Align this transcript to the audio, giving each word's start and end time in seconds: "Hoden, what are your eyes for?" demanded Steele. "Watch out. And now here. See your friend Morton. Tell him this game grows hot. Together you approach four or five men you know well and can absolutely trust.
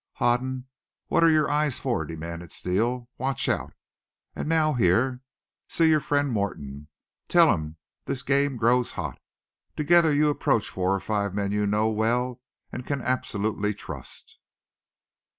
"Hoden, 0.13 0.65
what 1.09 1.23
are 1.23 1.29
your 1.29 1.47
eyes 1.47 1.77
for?" 1.77 2.05
demanded 2.05 2.51
Steele. 2.51 3.07
"Watch 3.19 3.47
out. 3.47 3.71
And 4.35 4.49
now 4.49 4.73
here. 4.73 5.21
See 5.67 5.89
your 5.89 5.99
friend 5.99 6.31
Morton. 6.31 6.87
Tell 7.27 7.53
him 7.53 7.77
this 8.05 8.23
game 8.23 8.57
grows 8.57 8.93
hot. 8.93 9.19
Together 9.77 10.11
you 10.11 10.29
approach 10.29 10.71
four 10.71 10.95
or 10.95 10.99
five 10.99 11.35
men 11.35 11.51
you 11.51 11.67
know 11.67 11.87
well 11.89 12.41
and 12.71 12.83
can 12.83 12.99
absolutely 13.03 13.75
trust. 13.75 14.39